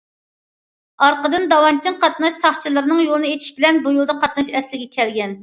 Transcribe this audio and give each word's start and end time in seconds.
ئارقىدىن 1.07 1.45
داۋانچىڭ 1.51 1.99
قاتناش 2.05 2.39
ساقچىلىرىنىڭ 2.39 3.03
يولنى 3.05 3.35
ئېچىشى 3.35 3.55
بىلەن 3.61 3.79
بۇ 3.87 3.95
يولدا 3.99 4.19
قاتناش 4.27 4.53
ئەسلىگە 4.57 4.91
كەلگەن. 4.99 5.39